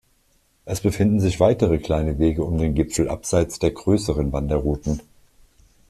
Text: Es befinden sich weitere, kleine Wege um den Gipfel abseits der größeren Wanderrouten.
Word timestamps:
Es 0.65 0.81
befinden 0.81 1.19
sich 1.19 1.39
weitere, 1.39 1.77
kleine 1.77 2.17
Wege 2.17 2.43
um 2.43 2.57
den 2.57 2.73
Gipfel 2.73 3.07
abseits 3.07 3.59
der 3.59 3.69
größeren 3.69 4.31
Wanderrouten. 4.33 4.99